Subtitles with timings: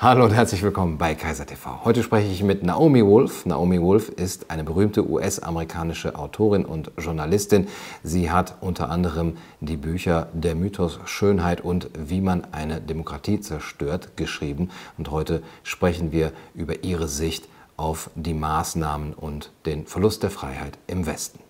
[0.00, 1.84] Hallo und herzlich willkommen bei Kaiser TV.
[1.84, 3.44] Heute spreche ich mit Naomi Wolf.
[3.46, 7.66] Naomi Wolf ist eine berühmte US-amerikanische Autorin und Journalistin.
[8.04, 14.16] Sie hat unter anderem die Bücher Der Mythos Schönheit und Wie man eine Demokratie zerstört
[14.16, 14.70] geschrieben.
[14.98, 20.78] Und heute sprechen wir über ihre Sicht auf die Maßnahmen und den Verlust der Freiheit
[20.86, 21.40] im Westen.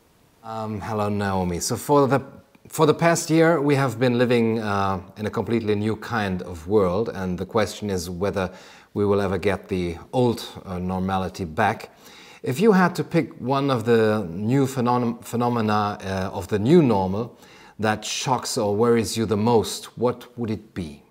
[0.43, 1.61] Um, hello, Naomi.
[1.61, 2.21] So for the
[2.69, 6.69] for the past year, we have been living uh, in a completely new kind of
[6.69, 8.51] world, and the question is whether
[8.95, 11.91] we will ever get the old uh, normality back.
[12.43, 16.83] If you had to pick one of the new phenom phenomena uh, of the new
[16.83, 17.37] normal
[17.79, 21.03] that shocks or worries you the most, what would it be?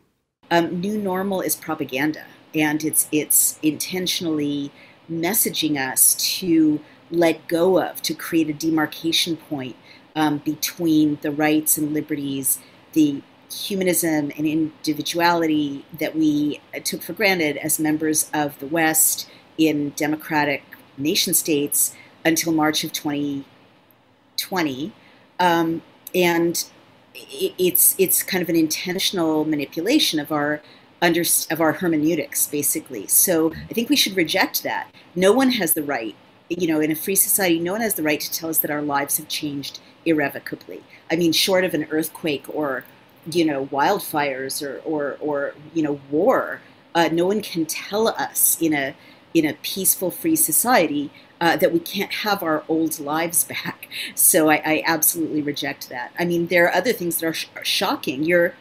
[0.51, 4.71] Um, new normal is propaganda, and it's it's intentionally
[5.11, 9.75] messaging us to let go of, to create a demarcation point
[10.17, 12.59] um, between the rights and liberties,
[12.93, 19.91] the humanism and individuality that we took for granted as members of the West in
[19.91, 20.63] democratic
[20.97, 24.91] nation states until March of 2020.
[25.39, 25.81] Um,
[26.13, 26.65] and
[27.13, 30.61] it's it's kind of an intentional manipulation of our
[31.01, 35.73] under of our hermeneutics basically so i think we should reject that no one has
[35.73, 36.15] the right
[36.49, 38.71] you know in a free society no one has the right to tell us that
[38.71, 40.81] our lives have changed irrevocably.
[41.11, 42.85] I mean, short of an earthquake or
[43.29, 46.61] you know wildfires or or, or you know war,
[46.95, 48.95] uh, no one can tell us in a
[49.33, 53.87] in a peaceful, free society uh, that we can't have our old lives back.
[54.15, 56.11] So I, I, absolutely reject that.
[56.17, 58.23] I mean, there are other things that are, sh- are shocking.
[58.23, 58.53] You're,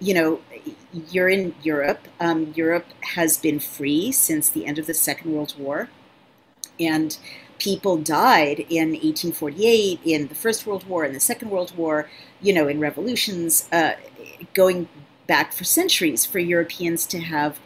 [0.00, 0.40] you know,
[1.10, 2.06] you're in Europe.
[2.20, 5.88] Um, Europe has been free since the end of the Second World War,
[6.78, 7.16] and
[7.58, 12.08] people died in 1848, in the First World War, in the Second World War,
[12.40, 13.92] you know, in revolutions, uh,
[14.54, 14.88] going
[15.26, 17.58] back for centuries for Europeans to have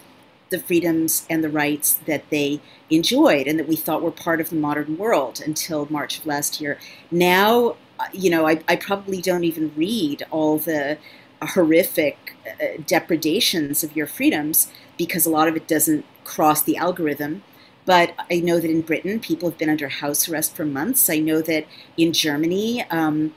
[0.50, 4.50] the freedoms and the rights that they enjoyed and that we thought were part of
[4.50, 6.78] the modern world until March of last year.
[7.10, 10.98] Now, uh, you know, I, I probably don't even read all the
[11.40, 17.42] horrific uh, depredations of your freedoms because a lot of it doesn't cross the algorithm
[17.84, 21.10] but I know that in Britain, people have been under house arrest for months.
[21.10, 21.66] I know that
[21.96, 23.34] in Germany, um,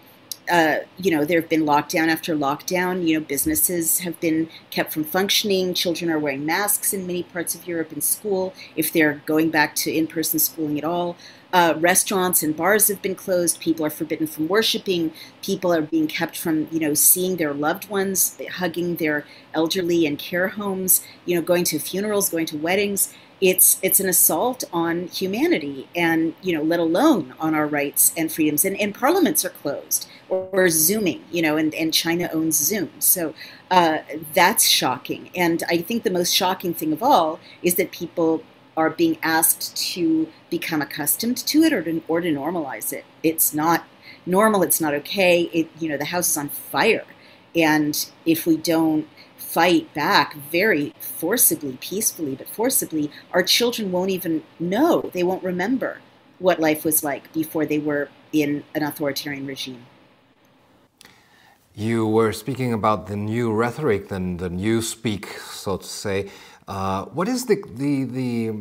[0.50, 3.08] uh, you know, there have been lockdown after lockdown.
[3.08, 5.74] You know, businesses have been kept from functioning.
[5.74, 9.76] Children are wearing masks in many parts of Europe in school if they're going back
[9.76, 11.16] to in person schooling at all.
[11.52, 13.62] Uh, restaurants and bars have been closed.
[13.62, 15.14] People are forbidden from worshiping.
[15.42, 20.18] People are being kept from, you know, seeing their loved ones, hugging their elderly in
[20.18, 21.02] care homes.
[21.26, 26.34] You know, going to funerals, going to weddings it's it's an assault on humanity and
[26.41, 28.63] you know let alone on our rights and freedoms.
[28.66, 32.91] And, and parliaments are closed or, or zooming you know and, and china owns zoom.
[33.00, 33.34] So
[33.72, 34.00] uh,
[34.34, 35.29] that's shocking.
[35.35, 38.44] And i think the most shocking thing of all is that people
[38.78, 43.06] are being asked to become accustomed to it or to, or to normalize it.
[43.23, 43.85] It's not
[44.25, 44.63] normal.
[44.63, 45.44] It's not okay.
[45.53, 47.06] It you know the house is on fire.
[47.56, 49.07] And if we don't
[49.56, 55.10] fight back very forcibly, peacefully, but forcibly, our children won't even know.
[55.14, 56.00] They won't remember
[56.40, 59.86] what life was like before they were in an authoritarian regime.
[61.74, 65.28] You were speaking about the new rhetoric, the, the new speak,
[65.64, 66.30] so to say.
[66.68, 68.52] Uh, what is the, the, the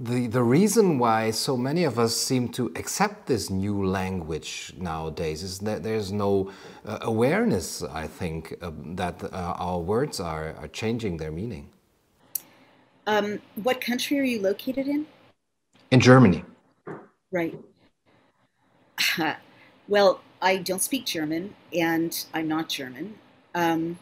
[0.00, 5.42] the, the reason why so many of us seem to accept this new language nowadays
[5.42, 6.50] is that there's no
[6.86, 9.28] uh, awareness, I think, uh, that uh,
[9.58, 11.68] our words are, are changing their meaning.
[13.06, 15.06] Um, what country are you located in?
[15.90, 16.44] In Germany.
[17.30, 17.58] Right.
[19.88, 23.16] well, I don't speak German and I'm not German.
[23.54, 23.98] Um,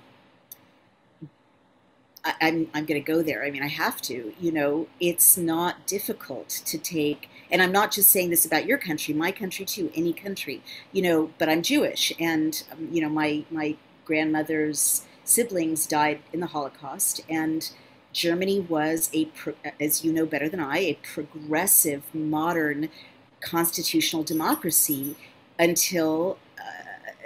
[2.40, 3.44] I, am I'm going to go there.
[3.44, 4.32] I mean, I have to.
[4.40, 8.78] You know, it's not difficult to take, and I'm not just saying this about your
[8.78, 10.62] country, my country too, any country.
[10.92, 16.40] You know, but I'm Jewish, and um, you know, my my grandmother's siblings died in
[16.40, 17.70] the Holocaust, and
[18.12, 19.28] Germany was a,
[19.80, 22.88] as you know better than I, a progressive, modern,
[23.40, 25.16] constitutional democracy
[25.58, 26.38] until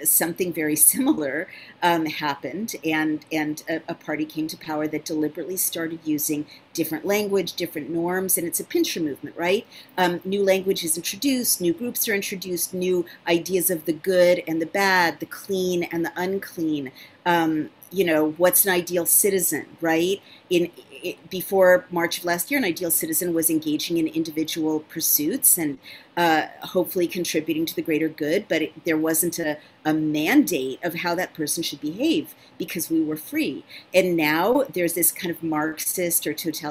[0.05, 1.49] something very similar
[1.83, 7.05] um, happened, and and a, a, party came to power that deliberately started using different
[7.05, 9.67] language, different norms, and it's a pincher movement, right?
[9.99, 14.61] Um, new language is introduced, new groups are introduced, new ideas of the good and
[14.61, 16.91] the bad, the clean and the unclean.
[17.27, 20.21] Um, you know, what's an ideal citizen, right?
[20.49, 20.71] In
[21.03, 25.79] it, before March of last year, an ideal citizen was engaging in individual pursuits and
[26.17, 30.97] uh, hopefully contributing to the greater good, but it, there wasn't a, a mandate of
[30.97, 33.65] how that person should behave because we were free.
[33.93, 36.62] And now there's this kind of Marxist or totalitarian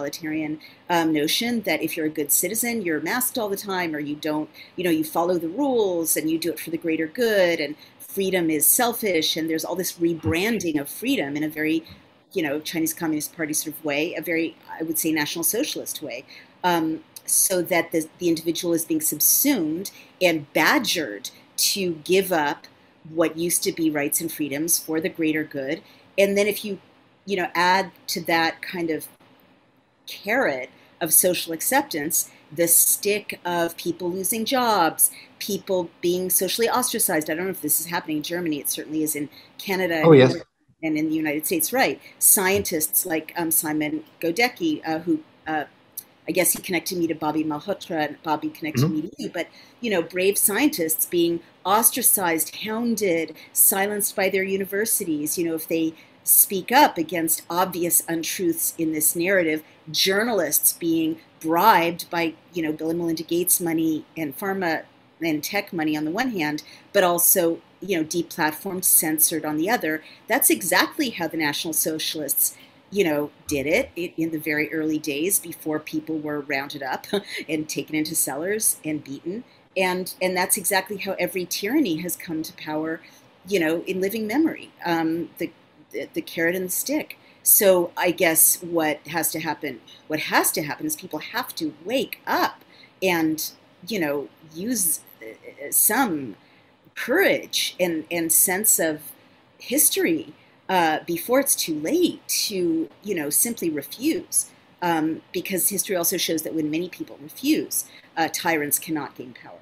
[0.90, 4.16] um, notion that if you're a good citizen, you're masked all the time, or you
[4.16, 7.60] don't, you know, you follow the rules and you do it for the greater good,
[7.60, 11.84] and freedom is selfish, and there's all this rebranding of freedom in a very
[12.34, 16.02] you know, Chinese Communist Party sort of way, a very, I would say, National Socialist
[16.02, 16.24] way,
[16.64, 19.92] um, so that the, the individual is being subsumed
[20.22, 22.68] and badgered to give up
[23.10, 25.82] what used to be rights and freedoms for the greater good.
[26.18, 26.80] And then if you,
[27.26, 29.08] you know, add to that kind of
[30.12, 30.70] carrot
[31.00, 35.10] of social acceptance, the stick of people losing jobs,
[35.40, 37.30] people being socially ostracized.
[37.30, 38.60] I don't know if this is happening in Germany.
[38.60, 40.02] It certainly is in Canada.
[40.04, 40.36] Oh, yes
[40.84, 42.02] and in the United States, right?
[42.20, 45.66] Scientists like um, Simon Godecki, uh, who uh,
[46.28, 48.96] I guess he connected me to Bobby Malhotra, and Bobby connected mm-hmm.
[48.96, 49.30] me to you.
[49.30, 49.48] But
[49.80, 55.38] you know, brave scientists being ostracized, hounded, silenced by their universities.
[55.38, 55.94] You know, if they
[56.24, 62.90] speak up against obvious untruths in this narrative, journalists being bribed by you know Bill
[62.90, 64.84] and Melinda Gates money and pharma
[65.22, 69.70] and tech money on the one hand, but also you know deplatformed, censored on the
[69.70, 70.04] other.
[70.28, 72.56] That's exactly how the National Socialists
[72.92, 77.08] you know did it in the very early days before people were rounded up
[77.50, 79.44] and taken into cellars and beaten.
[79.76, 83.02] And and that's exactly how every tyranny has come to power,
[83.48, 84.72] you know, in living memory.
[84.86, 85.52] Um, the,
[85.92, 87.18] the the carrot and the stick.
[87.44, 91.74] So I guess what has to happen, what has to happen is people have to
[91.84, 92.64] wake up
[93.02, 93.52] and,
[93.88, 95.02] you know, use
[95.72, 96.36] some
[96.96, 99.02] courage and, and sense of
[99.58, 100.34] history
[100.70, 104.50] uh, before it's too late to, you know, simply refuse.
[104.84, 107.86] Um, because history also shows that when many people refuse,
[108.18, 109.61] uh, tyrants cannot gain power.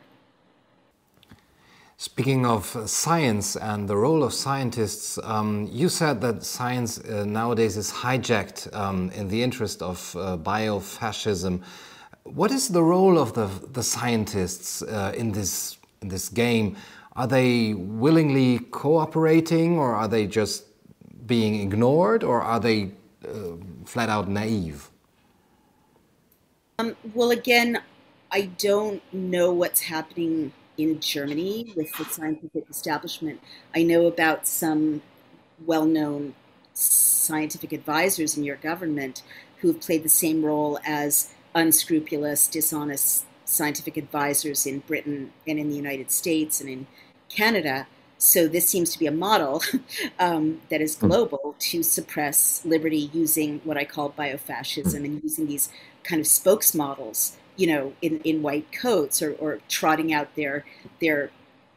[2.02, 7.76] Speaking of science and the role of scientists, um, you said that science uh, nowadays
[7.76, 11.62] is hijacked um, in the interest of uh, biofascism.
[12.24, 16.78] What is the role of the, the scientists uh, in this in this game?
[17.18, 20.68] Are they willingly cooperating, or are they just
[21.28, 22.92] being ignored, or are they
[23.28, 24.90] uh, flat out naive?
[26.80, 27.82] Um, well, again,
[28.32, 33.42] I don't know what's happening in Germany with the scientific establishment.
[33.76, 35.02] I know about some
[35.66, 36.34] well known
[36.74, 39.22] scientific advisors in your government
[39.58, 45.70] who have played the same role as unscrupulous, dishonest scientific advisors in Britain and in
[45.70, 46.88] the United States and in
[47.30, 47.88] Canada.
[48.18, 49.64] So this seems to be a model
[50.20, 51.08] um, that is hmm.
[51.08, 55.70] global to suppress liberty using what I call biofascism and using these
[56.04, 60.64] kind of spokesmodels, you know, in, in white coats or, or trotting out their
[61.02, 61.30] their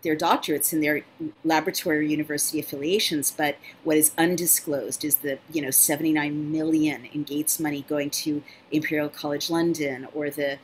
[0.03, 1.03] their doctorates and their
[1.45, 7.25] laboratory or university affiliations, but what is undisclosed is the you know 79 million in
[7.25, 10.59] Gates money going to Imperial College London, or the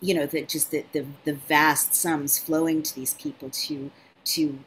[0.00, 3.90] you know the just the, the, the vast sums flowing to these people to
[4.24, 4.60] to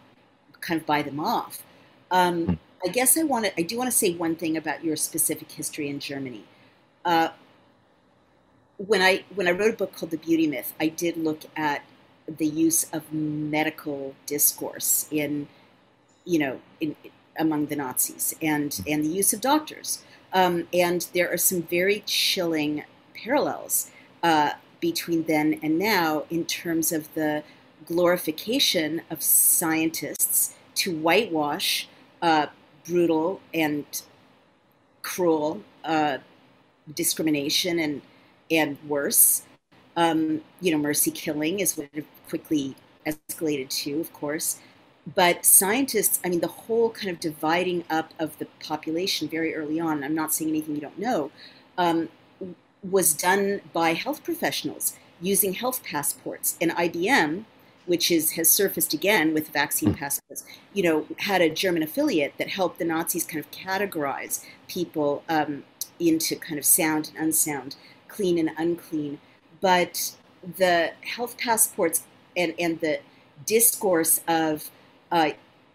[0.59, 1.63] kind of buy them off.
[2.11, 2.53] Um, hmm.
[2.85, 5.49] I guess I want to I do want to say one thing about your specific
[5.49, 6.43] history in Germany.
[7.05, 7.29] Uh,
[8.77, 11.83] when I when I wrote a book called The Beauty Myth, I did look at
[12.27, 15.47] the use of medical discourse in,
[16.25, 16.95] you know, in,
[17.39, 18.83] among the Nazis and hmm.
[18.87, 20.03] and the use of doctors.
[20.33, 22.83] Um, and there are some very chilling
[23.15, 23.89] parallels
[24.21, 27.43] uh, between then and now in terms of the
[27.85, 31.87] glorification of scientists to whitewash
[32.21, 32.47] uh,
[32.85, 33.85] brutal and
[35.01, 36.17] cruel uh,
[36.93, 38.01] discrimination and
[38.49, 39.43] and worse.
[39.95, 42.75] Um, you know, mercy killing is what it quickly
[43.05, 44.59] escalated to, of course.
[45.15, 49.79] But scientists, I mean, the whole kind of dividing up of the population very early
[49.79, 51.31] on, I'm not saying anything you don't know,
[51.77, 52.09] um,
[52.83, 56.57] was done by health professionals using health passports.
[56.59, 57.45] And IBM,
[57.85, 59.99] which is has surfaced again with vaccine hmm.
[59.99, 65.23] passports, you know, had a German affiliate that helped the Nazis kind of categorize people
[65.29, 65.63] um,
[65.99, 67.75] into kind of sound and unsound,
[68.17, 69.19] clean and unclean.
[69.61, 70.15] But
[70.57, 72.03] the health passports
[72.35, 72.99] and, and the
[73.45, 74.69] discourse of,
[75.11, 75.31] uh,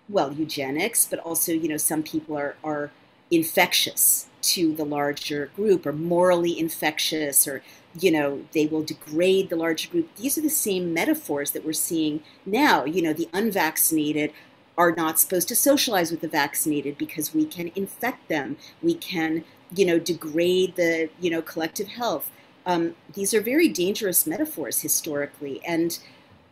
[0.09, 2.91] well, eugenics, but also, you know, some people are, are
[3.31, 7.63] infectious to the larger group or morally infectious or
[7.99, 11.73] you know they will degrade the larger group these are the same metaphors that we're
[11.73, 14.33] seeing now you know the unvaccinated
[14.77, 19.45] are not supposed to socialize with the vaccinated because we can infect them we can
[19.75, 22.31] you know degrade the you know collective health.
[22.65, 25.99] Um, these are very dangerous metaphors historically and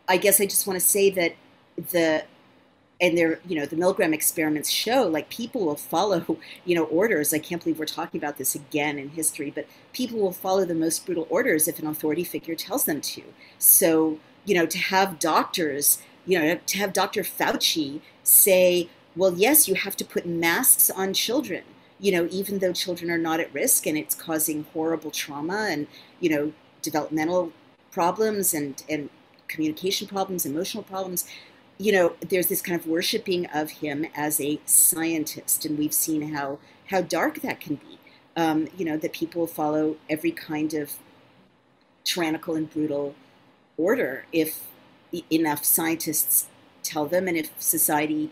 [0.09, 1.35] i guess i just want to say that
[1.77, 2.25] the
[3.01, 7.33] and there you know the milgram experiments show like people will follow you know orders.
[7.33, 10.75] I can't believe we're talking about this again in history but people will follow the
[10.75, 13.23] most brutal orders if an authority figure tells them to.
[13.57, 19.67] So you know to have doctors you know to have dr fauci say well yes
[19.67, 21.63] you have to put masks on children
[22.01, 25.87] you know even though children are not at risk and it's causing horrible trauma and
[26.19, 27.53] you know developmental
[27.91, 29.09] problems and and
[29.47, 31.25] communication problems emotional problems
[31.81, 36.33] you know, there's this kind of worshiping of him as a scientist, and we've seen
[36.33, 36.59] how
[36.91, 37.97] how dark that can be.
[38.37, 40.93] Um, you know, that people follow every kind of
[42.03, 43.15] tyrannical and brutal
[43.77, 44.67] order if
[45.31, 46.47] enough scientists
[46.83, 48.31] tell them, and if society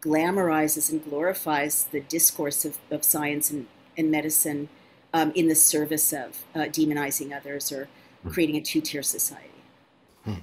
[0.00, 3.66] glamorizes and glorifies the discourse of, of science and,
[3.96, 4.68] and medicine
[5.12, 7.88] um, in the service of uh, demonizing others or
[8.22, 8.30] hmm.
[8.30, 9.48] creating a two tier society.
[10.24, 10.34] Hmm.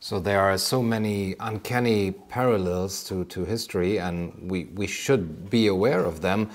[0.00, 5.66] So there are so many uncanny parallels to, to history, and we, we should be
[5.66, 6.50] aware of them.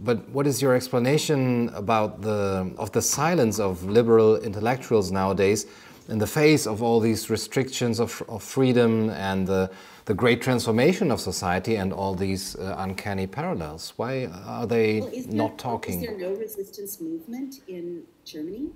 [0.00, 5.66] But what is your explanation about the of the silence of liberal intellectuals nowadays
[6.10, 9.70] in the face of all these restrictions of, of freedom and the,
[10.04, 13.92] the great transformation of society and all these uh, uncanny parallels?
[13.96, 16.02] Why are they well, not talking?
[16.02, 18.70] Is there no resistance movement in Germany?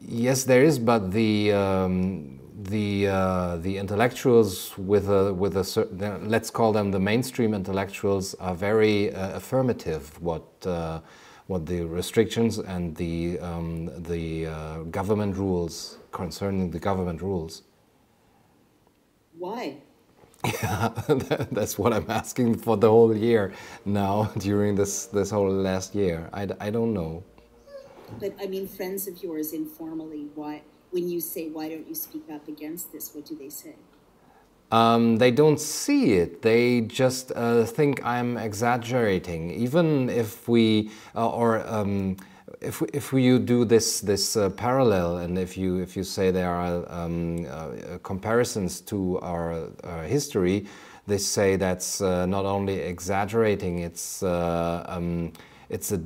[0.00, 6.28] Yes, there is, but the um, the uh, the intellectuals with a with a certain
[6.28, 11.00] let's call them the mainstream intellectuals are very uh, affirmative what uh,
[11.50, 17.62] what the restrictions and the um, the uh, government rules concerning the government rules.
[19.38, 19.78] Why?
[20.44, 20.88] Yeah,
[21.58, 23.52] that's what I'm asking for the whole year
[23.84, 26.30] now during this this whole last year.
[26.32, 27.22] I, I don't know.
[28.18, 30.62] But I mean, friends of yours informally, why?
[30.90, 33.74] when you say, why don't you speak up against this, what do they say?
[34.72, 36.42] Um, they don't see it.
[36.42, 39.50] They just uh, think I'm exaggerating.
[39.50, 42.16] Even if we, uh, or um,
[42.60, 46.50] if if you do this this uh, parallel, and if you if you say there
[46.50, 50.66] are um, uh, comparisons to our, our, history,
[51.06, 53.80] they say that's uh, not only exaggerating.
[53.80, 55.32] It's uh, um,
[55.68, 56.00] it's a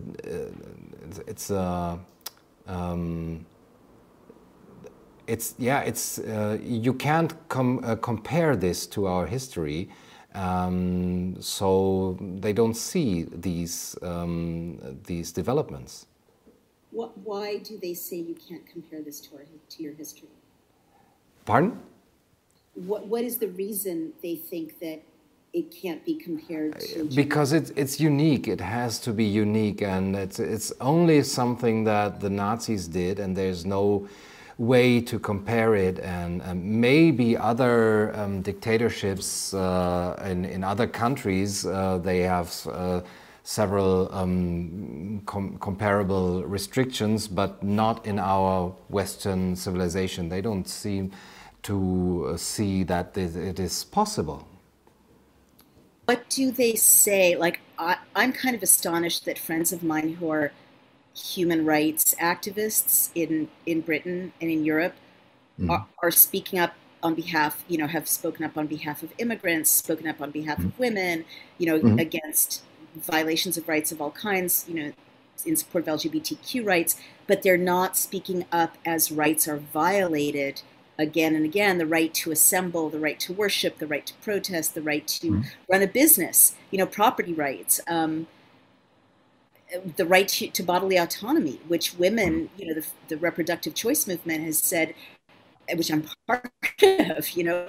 [1.27, 1.99] it's a
[2.67, 3.45] um,
[5.27, 9.89] it's yeah it's uh, you can't com uh, compare this to our history
[10.35, 16.07] um, so they don't see these um, these developments.
[16.91, 20.29] What, why do they say you can't compare this to, our, to your history?
[21.45, 21.77] Pardon?
[22.75, 25.03] What, what is the reason they think that
[25.53, 28.49] it can't be compared to because it's it's unique.
[28.49, 33.37] It has to be unique and it's it's only something that the nazis did and
[33.37, 34.09] there's no
[34.59, 41.99] way to compare it, and maybe other um, dictatorships uh, in, in other countries uh,
[41.99, 43.01] they have uh,
[43.43, 50.29] several um, com comparable restrictions, but not in our Western civilization.
[50.29, 51.11] They don't seem
[51.65, 54.47] to uh, see that it is possible.
[56.05, 57.35] What do they say?
[57.37, 60.53] Like, I, I'm kind of astonished that friends of mine who are
[61.15, 64.95] human rights activists in, in Britain and in Europe
[65.61, 65.71] mm.
[65.71, 69.71] are, are, speaking up on behalf, you know, have spoken up on behalf of immigrants,
[69.71, 70.67] spoken up on behalf mm.
[70.67, 71.25] of women,
[71.59, 72.01] you know, mm.
[72.01, 72.63] against
[72.97, 74.93] violations of rights of all kinds, you know,
[75.45, 80.63] in support of LGBTQ rights, but they're not speaking up as rights are violated
[80.99, 84.75] again and again the right to assemble, the right to worship, the right to protest,
[84.75, 85.47] the right to mm.
[85.69, 87.81] run a business, you know, property rights.
[87.89, 88.27] Um,
[89.97, 94.45] the right to, to, bodily autonomy, which women, you know, the, the, reproductive choice movement
[94.45, 94.95] has said,
[95.75, 96.51] which I'm part
[96.83, 97.69] of, you know,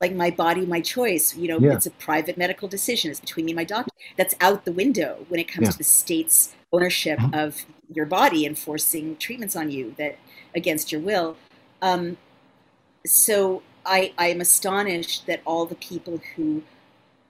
[0.00, 1.72] like my body, my choice, you know, yeah.
[1.72, 3.10] it's a private medical decision.
[3.10, 3.92] It's between me and my doctor.
[4.16, 5.72] That's out the window when it comes yeah.
[5.72, 7.34] to the state's ownership mm-hmm.
[7.34, 10.18] of your body and forcing treatments on you that
[10.54, 11.36] against your will.
[11.80, 12.16] Um,
[13.06, 16.62] so I, I am astonished that all the people who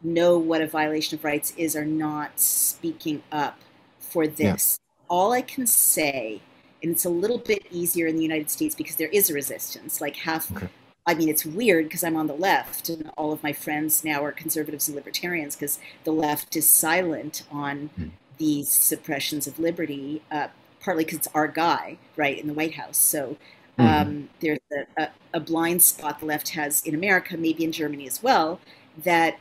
[0.02, 3.58] know what a violation of rights is are not speaking up
[3.98, 4.78] for this.
[4.78, 5.04] Yeah.
[5.08, 6.40] All I can say,
[6.82, 10.00] and it's a little bit easier in the United States because there is a resistance.
[10.00, 10.68] Like half, okay.
[11.06, 14.24] I mean, it's weird because I'm on the left, and all of my friends now
[14.24, 18.10] are conservatives and libertarians because the left is silent on mm.
[18.38, 20.48] these suppressions of liberty, uh,
[20.80, 22.98] partly because it's our guy, right, in the White House.
[22.98, 23.36] So
[23.78, 24.24] um, mm-hmm.
[24.40, 28.22] there's a, a, a, blind spot the left has in America, maybe in Germany as
[28.22, 28.58] well,
[29.04, 29.38] that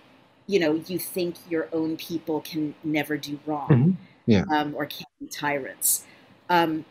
[0.48, 3.92] you know you think your own people can never do wrong, mm-hmm.
[4.26, 6.06] yeah, um, or can't be tyrants.
[6.50, 6.86] Um,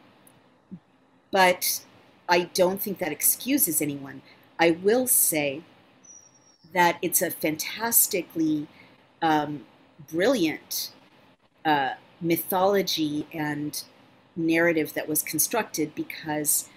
[1.30, 1.80] but
[2.28, 4.23] I don't think that excuses anyone.
[4.58, 5.62] I will say
[6.73, 8.66] that it's a fantastically
[9.23, 9.64] um,
[10.11, 10.90] brilliant
[11.64, 13.82] uh, mythology and
[14.37, 16.68] narrative that was constructed because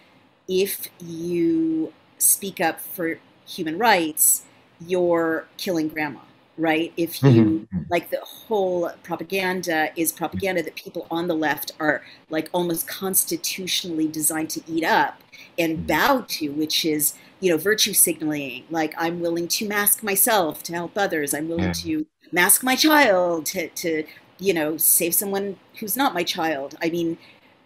[0.47, 4.43] if you speak up for human rights,
[4.79, 6.19] you're killing grandma,
[6.57, 6.91] right?
[6.97, 7.83] If you mm-hmm.
[7.89, 14.07] like the whole propaganda is propaganda that people on the left are like almost constitutionally
[14.07, 15.21] designed to eat up
[15.57, 15.87] and mm-hmm.
[15.87, 20.73] bow to, which is you know virtue signaling, like I'm willing to mask myself to
[20.73, 21.33] help others.
[21.33, 21.73] I'm willing yeah.
[21.73, 24.03] to mask my child to, to
[24.39, 26.75] you know save someone who's not my child.
[26.81, 27.17] I mean,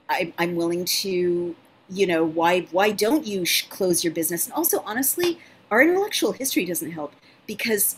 [0.10, 1.56] I, I'm willing to
[1.90, 6.32] you know why why don't you sh- close your business and also honestly our intellectual
[6.32, 7.14] history doesn't help
[7.48, 7.98] because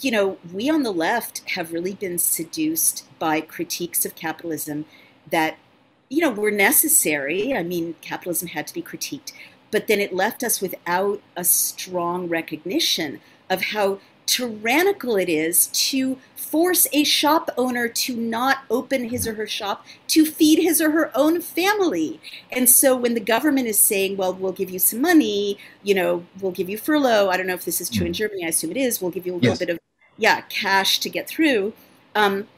[0.00, 4.84] you know we on the left have really been seduced by critiques of capitalism
[5.30, 5.56] that
[6.08, 7.54] you know were necessary.
[7.54, 9.32] I mean capitalism had to be critiqued.
[9.70, 16.18] But then it left us without a strong recognition of how tyrannical it is to
[16.36, 20.90] force a shop owner to not open his or her shop to feed his or
[20.90, 22.20] her own family.
[22.50, 26.26] And so when the government is saying, well, we'll give you some money, you know,
[26.40, 27.30] we'll give you furlough.
[27.30, 28.16] I don't know if this is true in mm.
[28.16, 28.44] Germany.
[28.44, 29.00] I assume it is.
[29.00, 29.58] We'll give you a little yes.
[29.58, 29.78] bit of,
[30.18, 31.72] yeah, cash to get through.
[32.14, 32.48] Um,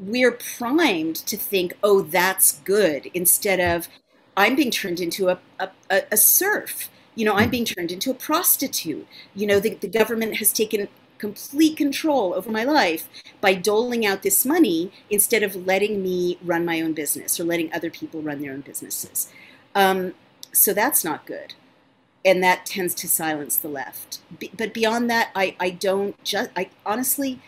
[0.00, 3.86] we're primed to think, oh, that's good, instead of
[4.34, 5.68] I'm being turned into a, a,
[6.10, 6.88] a serf.
[7.14, 7.52] You know, I'm mm.
[7.52, 9.06] being turned into a prostitute.
[9.34, 10.88] You know, the, the government has taken
[11.22, 13.08] complete control over my life
[13.40, 17.72] by doling out this money instead of letting me run my own business or letting
[17.72, 19.32] other people run their own businesses.
[19.72, 20.14] Um,
[20.50, 21.54] so that's not good.
[22.24, 24.18] And that tends to silence the left.
[24.58, 27.38] but beyond that, I, I don't just, I honestly,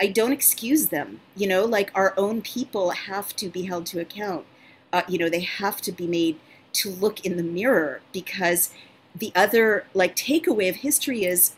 [0.00, 1.18] I don't excuse them.
[1.34, 4.46] You know, like our own people have to be held to account.
[4.92, 6.38] Uh, you know, they have to be made
[6.74, 8.70] to look in the mirror because
[9.16, 11.54] the other like takeaway of history is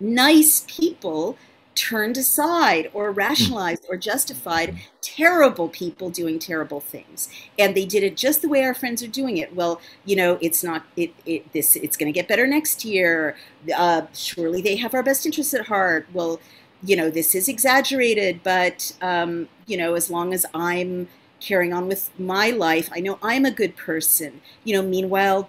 [0.00, 1.36] nice people
[1.74, 7.28] turned aside or rationalized or justified terrible people doing terrible things.
[7.58, 9.54] And they did it just the way our friends are doing it.
[9.54, 13.36] Well you know it's not it, it this it's going to get better next year.
[13.74, 16.06] Uh, surely they have our best interests at heart.
[16.12, 16.40] Well
[16.82, 21.06] you know this is exaggerated but um, you know as long as i'm
[21.38, 24.40] carrying on with my life i know i'm a good person.
[24.64, 25.48] You know meanwhile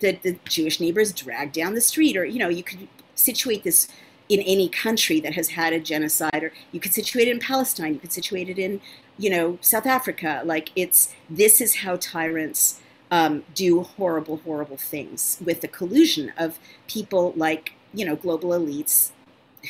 [0.00, 3.88] the, the jewish neighbors drag down the street or you know you could situate this
[4.28, 7.94] in any country that has had a genocide or you could situate it in palestine
[7.94, 8.78] you could situate it in
[9.18, 10.42] you know south africa.
[10.44, 16.58] Like it's this is how tyrants um, do horrible horrible things with the collusion of
[16.86, 19.10] people like you know global elites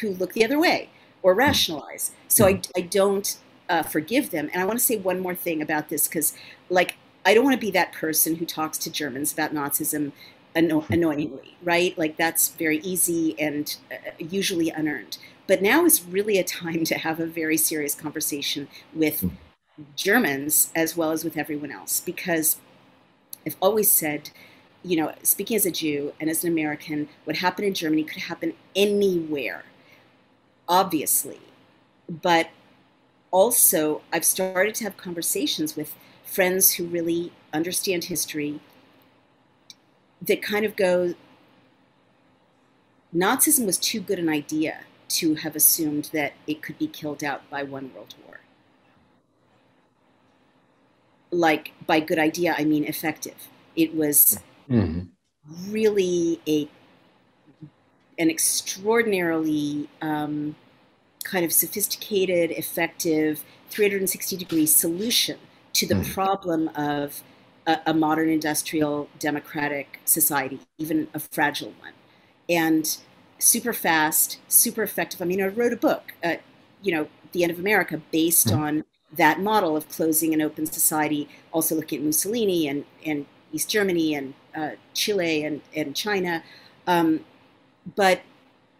[0.00, 0.90] who look the other way
[1.22, 2.12] or rationalize.
[2.28, 4.50] So i, I don't uh, forgive them.
[4.52, 6.34] And i want to say one more thing about this because
[6.68, 10.12] like i don't want to be that person who talks to germans about nazism
[10.54, 11.96] anno- annoyingly, right?
[11.98, 15.18] Like that's very easy and uh, usually unearned.
[15.46, 19.30] But now is really a time to have a very serious conversation with mm.
[19.96, 22.58] Germans as well as with everyone else because
[23.46, 24.30] I've always said,
[24.82, 28.22] you know, speaking as a Jew and as an American, what happened in Germany could
[28.22, 29.64] happen anywhere,
[30.68, 31.40] obviously.
[32.08, 32.48] But
[33.30, 38.60] also, I've started to have conversations with friends who really understand history
[40.22, 41.14] that kind of go
[43.14, 47.48] Nazism was too good an idea to have assumed that it could be killed out
[47.48, 48.40] by one world war.
[51.30, 53.48] Like, by good idea, I mean effective.
[53.76, 55.72] It was mm-hmm.
[55.72, 56.68] really a
[58.18, 60.56] an extraordinarily um,
[61.22, 65.38] kind of sophisticated, effective, 360 degree solution
[65.74, 66.12] to the mm-hmm.
[66.12, 67.22] problem of
[67.68, 71.92] a, a modern industrial democratic society, even a fragile one.
[72.48, 72.96] And
[73.38, 75.22] super fast, super effective.
[75.22, 76.36] I mean, I wrote a book, uh,
[76.82, 78.62] you know, The End of America, based mm-hmm.
[78.62, 83.70] on that model of closing an open society, also looking at Mussolini and, and East
[83.70, 86.42] Germany and uh, Chile and, and China.
[86.86, 87.20] Um,
[87.94, 88.22] but,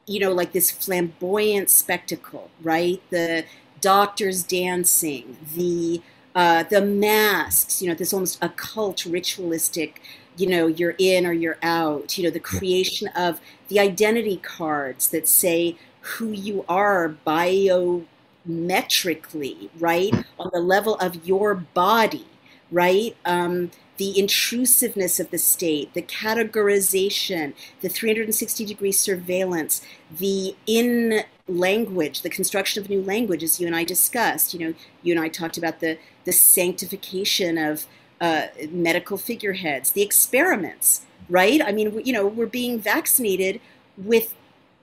[0.06, 3.00] you know, like this flamboyant spectacle, right?
[3.10, 3.44] The
[3.80, 6.02] doctors dancing, the
[6.34, 10.00] uh, the masks, you know, this almost occult, ritualistic,
[10.36, 15.08] you know, you're in or you're out, you know, the creation of the identity cards
[15.08, 18.04] that say who you are bio
[18.44, 22.26] metrically, right, on the level of your body,
[22.70, 23.16] right?
[23.24, 29.82] Um, the intrusiveness of the state, the categorization, the 360 degree surveillance,
[30.16, 34.54] the in language, the construction of new language, as you and I discussed.
[34.54, 37.86] You know, you and I talked about the the sanctification of
[38.20, 41.60] uh, medical figureheads, the experiments, right?
[41.62, 43.60] I mean, you know, we're being vaccinated
[43.96, 44.34] with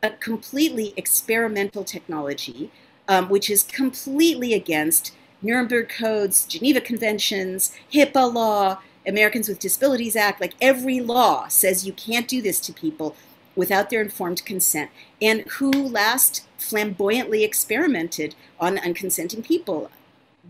[0.04, 2.72] a completely experimental technology,
[3.08, 10.42] um, which is completely against Nuremberg codes, Geneva Conventions, HIPAA law, Americans with Disabilities Act.
[10.42, 13.16] Like every law says you can't do this to people
[13.56, 14.92] without their informed consent.
[15.22, 19.92] And who last flamboyantly experimented on unconsenting people?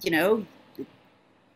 [0.01, 0.45] You know,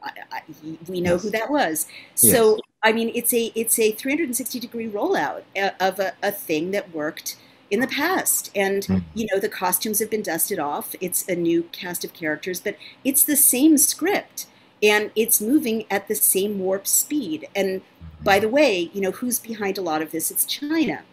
[0.03, 0.41] I, I,
[0.87, 1.23] we know yes.
[1.23, 1.87] who that was.
[2.15, 2.59] So.
[2.81, 5.43] I mean, it's a it's a 360 degree rollout
[5.81, 7.35] of a, a thing that worked
[7.71, 8.51] in the past.
[8.55, 9.03] And, mm.
[9.13, 10.95] you know, the costumes have been dusted off.
[10.99, 14.47] It's a new cast of characters, but it's the same script
[14.81, 17.47] and it's moving at the same warp speed.
[17.55, 17.81] And
[18.21, 20.31] by the way, you know, who's behind a lot of this?
[20.31, 21.03] It's China,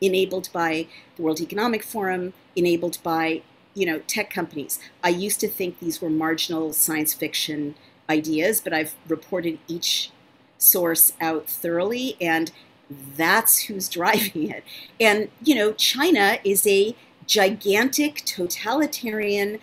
[0.00, 3.42] enabled by the World Economic Forum, enabled by,
[3.74, 4.78] you know, tech companies.
[5.02, 7.74] I used to think these were marginal science fiction
[8.08, 10.10] ideas, but I've reported each
[10.58, 12.50] source out thoroughly and
[13.16, 14.64] that's who's driving it.
[15.00, 16.94] And, you know, China is a
[17.26, 19.58] gigantic totalitarian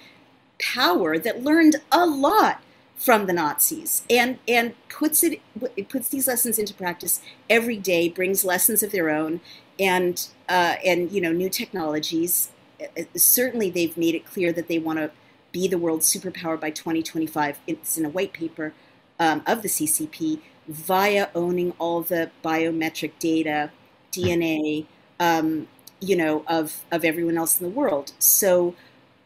[0.59, 2.61] power that learned a lot
[2.95, 5.41] from the Nazis and and puts it
[5.75, 9.41] it puts these lessons into practice every day, brings lessons of their own,
[9.79, 12.51] and uh, and you know new technologies.
[12.81, 15.11] Uh, certainly, they've made it clear that they want to
[15.51, 17.59] be the world superpower by 2025.
[17.67, 18.73] It's in a white paper
[19.19, 23.71] um, of the CCP via owning all the biometric data,
[24.11, 24.85] DNA,
[25.19, 25.67] um,
[25.99, 28.13] you know, of, of everyone else in the world.
[28.19, 28.75] So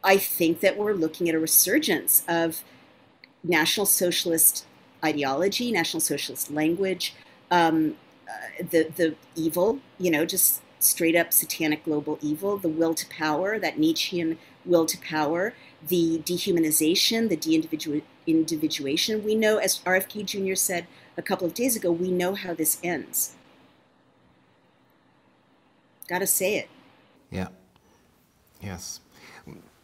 [0.03, 2.63] I think that we're looking at a resurgence of
[3.47, 4.65] National Socialist
[5.03, 7.13] ideology, National Socialist language,
[7.51, 7.95] um,
[8.27, 13.07] uh, the, the evil, you know, just straight up satanic global evil, the will to
[13.07, 15.53] power, that Nietzschean will to power,
[15.87, 19.23] the dehumanization, the de-individuation.
[19.23, 20.55] We know, as RFK Jr.
[20.55, 23.33] said, a couple of days ago, we know how this ends.
[26.07, 26.69] Got to say it.
[27.31, 27.47] Yeah.
[28.61, 29.01] Yes.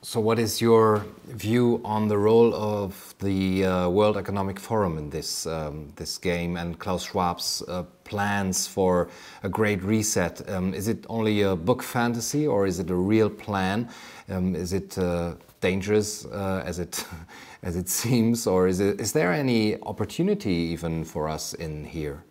[0.05, 5.09] So, what is your view on the role of the uh, World Economic Forum in
[5.09, 9.07] this um, this game and Klaus Schwab's uh, plans for
[9.43, 10.41] a great reset?
[10.49, 13.87] Um, is it only a book fantasy, or is it a real plan?
[14.27, 17.05] Um, is it uh, dangerous uh, as it
[17.63, 22.25] as it seems, or is it is there any opportunity even for us in here?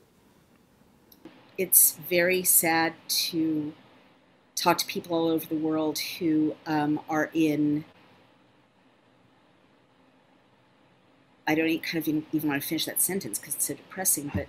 [1.56, 2.92] It's very sad
[3.30, 3.72] to
[4.62, 7.84] talk to people all over the world who um, are in.
[11.46, 14.30] I don't kind of even, even want to finish that sentence because it's so depressing,
[14.32, 14.46] but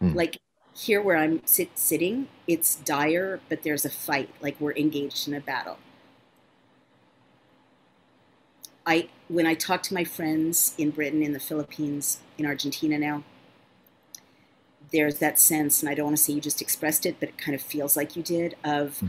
[0.00, 0.14] mm.
[0.14, 0.38] like
[0.72, 5.34] here where I'm sit, sitting, it's dire, but there's a fight, like we're engaged in
[5.34, 5.78] a battle.
[8.86, 13.24] I when I talk to my friends in Britain, in the Philippines, in Argentina now,
[14.92, 17.38] there's that sense, and I don't want to say you just expressed it, but it
[17.38, 19.06] kind of feels like you did, of hmm.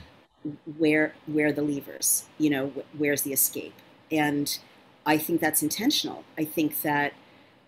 [0.78, 3.74] Where where the levers, you know, where's the escape,
[4.12, 4.58] and
[5.06, 6.24] I think that's intentional.
[6.38, 7.14] I think that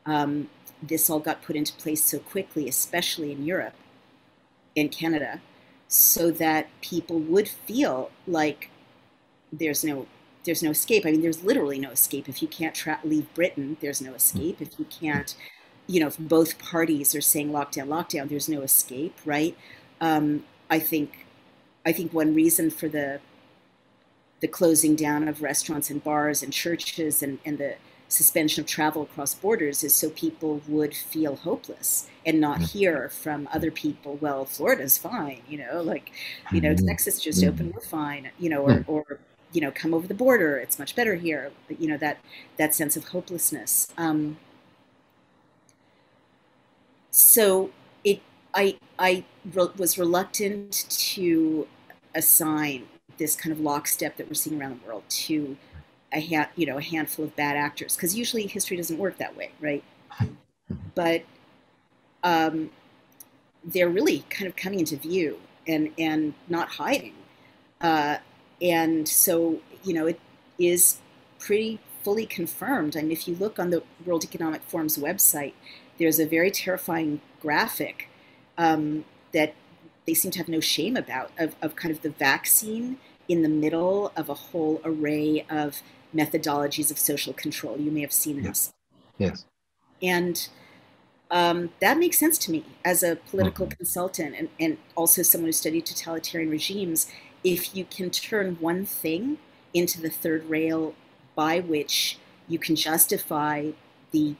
[0.06, 0.50] um,
[0.82, 3.76] this all got put into place so quickly, especially in Europe,
[4.76, 5.42] in Canada,
[5.88, 8.70] so that people would feel like
[9.52, 10.08] there's no
[10.46, 11.06] there's no escape.
[11.06, 12.28] I mean, there's literally no escape.
[12.28, 14.62] If you can't tra- leave Britain, there's no escape.
[14.62, 15.36] If you can't,
[15.88, 19.58] you know, if both parties are saying lockdown, lockdown, there's no escape, right?
[20.02, 21.23] Um, I think,
[21.86, 23.20] I think one reason for the
[24.40, 27.76] the closing down of restaurants and bars and churches and, and the
[28.10, 32.78] suspension of travel across borders is so people would feel hopeless and not mm-hmm.
[32.78, 36.12] hear from other people well florida's fine you know like
[36.52, 36.86] you know mm-hmm.
[36.86, 39.20] texas just opened we're fine you know or, or
[39.54, 40.58] you know, come over the border.
[40.58, 41.52] It's much better here.
[41.70, 42.18] You know that
[42.58, 43.94] that sense of hopelessness.
[43.98, 44.38] Um,
[47.12, 47.70] so
[48.54, 51.68] I, I re- was reluctant to
[52.16, 52.86] assign
[53.18, 55.58] this kind of lockstep that we're seeing around the world to
[56.12, 59.36] a ha- you know a handful of bad actors because usually history doesn't work that
[59.36, 59.84] way, right?
[60.96, 61.24] But
[62.24, 62.70] um,
[63.64, 67.14] they're really kind of coming into view and and not hiding.
[67.82, 68.18] Uh,
[68.62, 70.20] and so, you know, it
[70.58, 71.00] is
[71.40, 72.96] pretty fully confirmed.
[72.96, 75.54] I mean, if you look on the World Economic Forum's website,
[76.00, 78.10] there's a very terrifying graphic
[78.58, 79.56] um, that
[80.06, 83.50] they seem to have no shame about of, of kind of the vaccine in the
[83.50, 85.82] middle of a whole array of
[86.14, 87.78] methodologies of social control.
[87.78, 88.74] You may have seen this.
[89.18, 89.46] Yes.
[90.02, 90.48] And
[91.32, 93.78] um, that makes sense to me as a political mm-hmm.
[93.78, 97.08] consultant and, and also someone who studied totalitarian regimes.
[97.44, 99.38] If you can turn one thing
[99.74, 100.94] into the third rail
[101.36, 103.72] by which you can justify
[104.12, 104.36] the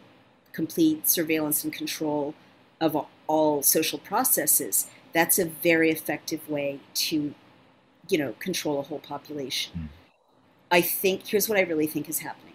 [0.52, 2.36] complete surveillance and control
[2.80, 2.96] of
[3.28, 7.34] all social processes, that's a very effective way to,
[8.10, 9.74] you know, control a whole population.
[9.78, 9.88] Mm.
[10.72, 12.54] I think here's what I really think is happening.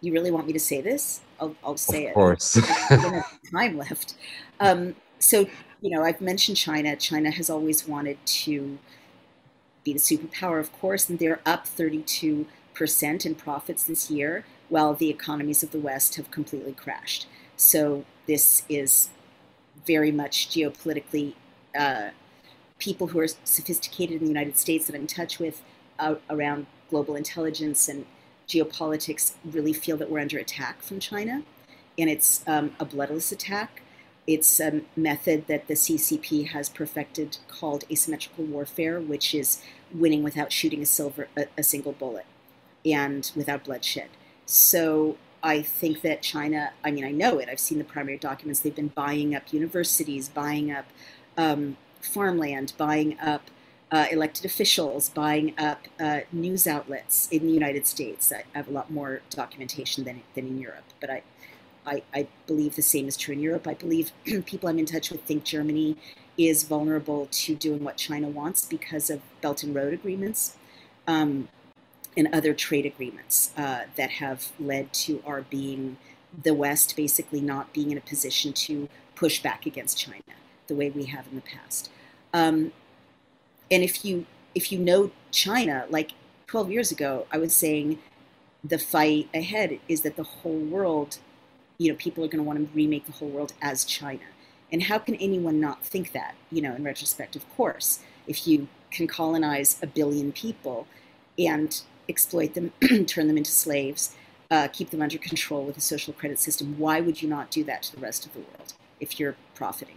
[0.00, 1.22] You really want me to say this?
[1.40, 2.08] I'll, I'll say of it.
[2.10, 2.60] Of course.
[3.50, 4.14] time left.
[4.60, 5.46] Um, so,
[5.80, 6.94] you know, I've mentioned China.
[6.96, 8.78] China has always wanted to
[9.84, 12.46] be the superpower, of course, and they're up 32%
[13.26, 17.26] in profits this year, while the economies of the West have completely crashed.
[17.56, 19.10] So, this is
[19.86, 21.34] very much geopolitically
[21.78, 22.10] uh,
[22.78, 25.62] people who are sophisticated in the United States that I'm in touch with
[25.98, 28.04] uh, around global intelligence and
[28.48, 31.42] geopolitics really feel that we're under attack from China.
[31.98, 33.82] And it's um, a bloodless attack.
[34.26, 40.52] It's a method that the CCP has perfected called asymmetrical warfare, which is winning without
[40.52, 42.26] shooting a, silver, a, a single bullet
[42.84, 44.08] and without bloodshed.
[44.50, 47.50] So I think that China, I mean, I know it.
[47.50, 48.60] I've seen the primary documents.
[48.60, 50.86] They've been buying up universities, buying up
[51.36, 53.42] um, farmland, buying up
[53.92, 58.32] uh, elected officials, buying up uh, news outlets in the United States.
[58.32, 61.22] I have a lot more documentation than, than in Europe, but I,
[61.84, 63.68] I, I believe the same is true in Europe.
[63.68, 64.12] I believe
[64.46, 65.98] people I'm in touch with think Germany
[66.38, 70.56] is vulnerable to doing what China wants because of Belt and Road agreements.
[71.06, 71.48] Um,
[72.18, 75.96] and other trade agreements uh, that have led to our being
[76.42, 80.22] the West basically not being in a position to push back against China
[80.66, 81.90] the way we have in the past.
[82.34, 82.72] Um,
[83.70, 86.12] and if you if you know China, like
[86.48, 87.98] 12 years ago, I was saying
[88.64, 91.18] the fight ahead is that the whole world,
[91.78, 94.24] you know, people are going to want to remake the whole world as China.
[94.72, 96.34] And how can anyone not think that?
[96.50, 100.86] You know, in retrospect, of course, if you can colonize a billion people
[101.38, 102.72] and exploit them,
[103.06, 104.14] turn them into slaves,
[104.50, 106.78] uh, keep them under control with a social credit system.
[106.78, 109.96] Why would you not do that to the rest of the world if you're profiting?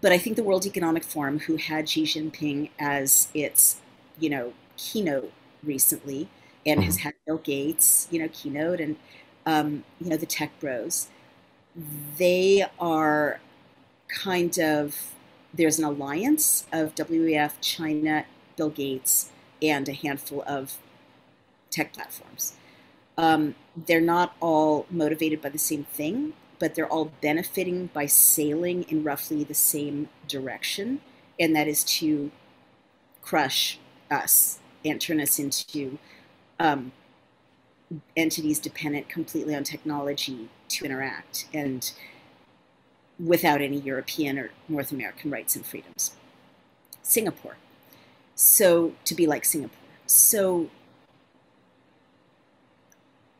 [0.00, 3.80] But I think the World Economic Forum, who had Xi Jinping as its,
[4.18, 5.32] you know, keynote
[5.62, 6.28] recently,
[6.64, 6.86] and mm-hmm.
[6.86, 8.96] has had Bill Gates, you know, keynote, and
[9.46, 11.08] um, you know the tech bros,
[12.18, 13.40] they are
[14.08, 15.14] kind of
[15.52, 18.24] there's an alliance of WEF, China,
[18.56, 19.30] Bill Gates,
[19.62, 20.78] and a handful of
[21.70, 22.54] tech platforms.
[23.16, 28.84] Um, they're not all motivated by the same thing, but they're all benefiting by sailing
[28.84, 31.00] in roughly the same direction,
[31.38, 32.30] and that is to
[33.22, 33.78] crush
[34.10, 35.98] us and turn us into
[36.58, 36.92] um,
[38.16, 41.92] entities dependent completely on technology to interact and
[43.18, 46.12] without any European or North American rights and freedoms.
[47.02, 47.56] Singapore
[48.40, 49.76] so to be like Singapore.
[50.06, 50.70] So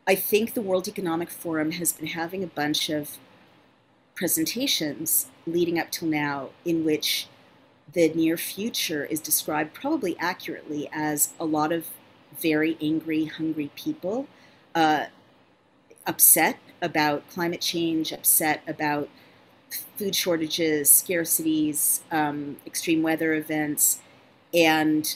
[0.05, 3.17] I think the World Economic Forum has been having a bunch of
[4.13, 7.27] presentations leading up till now in which
[7.93, 11.87] the near future is described probably accurately as a lot of
[12.39, 14.27] very angry, hungry people,
[14.75, 15.05] uh,
[16.05, 19.09] upset about climate change, upset about
[19.97, 23.99] food shortages, scarcities, um, extreme weather events,
[24.53, 25.15] and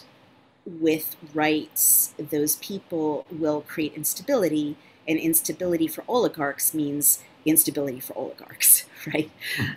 [0.65, 4.75] with rights, those people will create instability,
[5.07, 9.29] and instability for oligarchs means instability for oligarchs, right?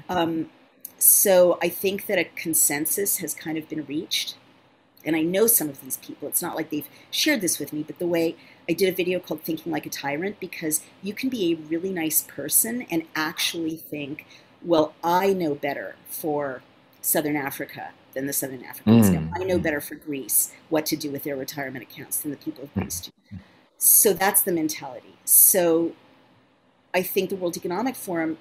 [0.08, 0.50] Um,
[0.98, 4.36] so I think that a consensus has kind of been reached.
[5.04, 6.28] And I know some of these people.
[6.28, 8.34] It's not like they've shared this with me, but the way
[8.68, 11.92] I did a video called Thinking Like a Tyrant, because you can be a really
[11.92, 14.26] nice person and actually think,
[14.60, 16.62] well, I know better for
[17.00, 19.30] Southern Africa than the Southern Africans mm.
[19.32, 22.64] I know better for Greece what to do with their retirement accounts than the people
[22.64, 23.38] of Greece do.
[23.76, 25.14] So that's the mentality.
[25.24, 25.92] So
[26.92, 28.36] I think the World Economic Forum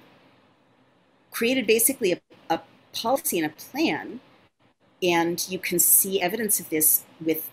[1.30, 2.60] created basically a, a
[2.92, 4.18] policy and a plan,
[5.00, 7.48] and you can see evidence of this with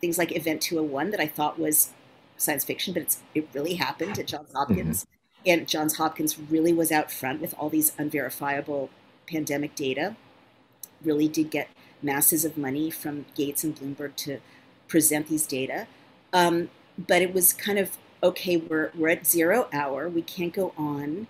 [0.00, 1.90] things like Event 201 that I thought was
[2.38, 5.04] science fiction, but it's it really happened at Johns Hopkins.
[5.04, 5.50] Mm-hmm.
[5.50, 8.88] And Johns Hopkins really was out front with all these unverifiable
[9.26, 10.16] pandemic data
[11.04, 11.68] really did get
[12.02, 14.38] masses of money from Gates and Bloomberg to
[14.88, 15.86] present these data.
[16.32, 20.08] Um, but it was kind of okay, we're, we're at zero hour.
[20.08, 21.26] We can't go on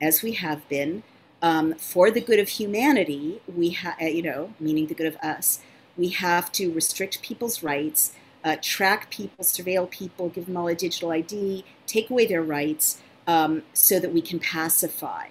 [0.00, 1.02] as we have been.
[1.42, 5.60] um, for the good of humanity, we have, you know, meaning the good of us,
[5.96, 8.12] we have to restrict people's rights,
[8.44, 13.00] uh, track people, surveil people, give them all a digital ID, take away their rights,
[13.26, 15.28] um, so that we can pacify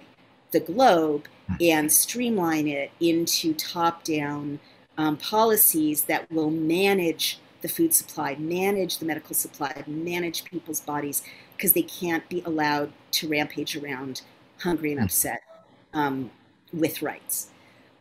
[0.52, 1.28] the globe
[1.60, 4.60] and streamline it into top-down
[4.96, 11.22] um, policies that will manage the food supply, manage the medical supply, manage people's bodies,
[11.56, 14.22] because they can't be allowed to rampage around
[14.60, 15.42] hungry and upset
[15.94, 16.30] um,
[16.72, 17.48] with rights.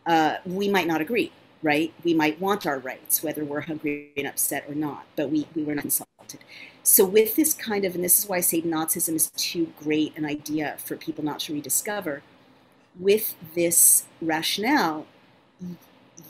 [0.06, 1.32] Uh, we might not agree,
[1.64, 1.94] right?
[2.04, 5.64] We might want our rights, whether we're hungry and upset or not, but we, we
[5.64, 6.40] were not consulted.
[6.84, 10.18] So, with this kind of, and this is why I say Nazism is too great
[10.18, 12.22] an idea for people not to rediscover,
[13.00, 15.06] with this rationale,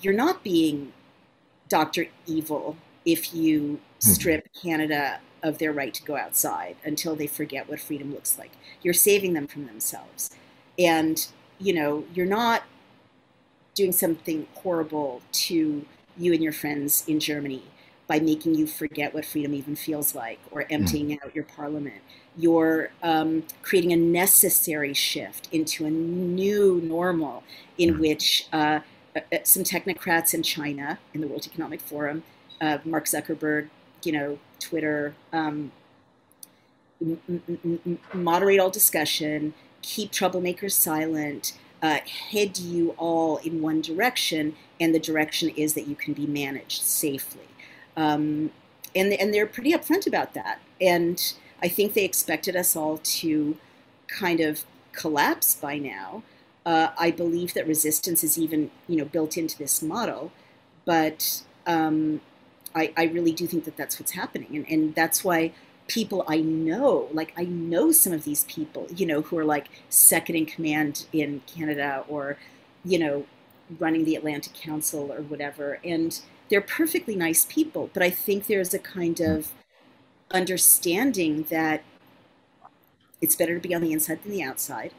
[0.01, 0.93] you're not being
[1.69, 2.07] Dr.
[2.25, 3.79] Evil if you hmm.
[3.99, 8.51] strip Canada of their right to go outside until they forget what freedom looks like.
[8.81, 10.31] You're saving them from themselves.
[10.79, 11.25] And,
[11.59, 12.63] you know, you're not
[13.75, 15.85] doing something horrible to
[16.17, 17.63] you and your friends in Germany
[18.07, 20.73] by making you forget what freedom even feels like or hmm.
[20.73, 21.23] emptying mm.
[21.23, 22.01] out your parliament.
[22.37, 27.43] You're um, creating a necessary shift into a new normal
[27.77, 27.99] in mm.
[27.99, 28.79] which uh,
[29.15, 32.23] uh, uh, some technocrats in China, in the World Economic Forum,
[32.61, 33.69] uh, Mark Zuckerberg,
[34.03, 35.71] you know, Twitter, um,
[38.13, 41.99] moderate all discussion, keep troublemakers silent, uh,
[42.31, 46.81] head you all in one direction, and the direction is that you can be managed
[46.81, 47.47] safely.
[47.97, 48.51] Um,
[48.95, 50.61] and, and they're pretty upfront about that.
[50.79, 51.21] And
[51.61, 53.57] I think they expected us all to
[54.07, 56.23] kind of collapse by now.
[56.65, 60.31] Uh, I believe that resistance is even, you know, built into this model,
[60.85, 62.21] but um,
[62.75, 65.53] I, I, really do think that that's what's happening, and, and that's why
[65.87, 69.69] people I know, like I know some of these people, you know, who are like
[69.89, 72.37] second in command in Canada or,
[72.83, 73.25] you know,
[73.79, 78.73] running the Atlantic Council or whatever, and they're perfectly nice people, but I think there's
[78.73, 79.49] a kind of
[80.31, 81.83] understanding that
[83.21, 84.93] it's better to be on the inside than the outside.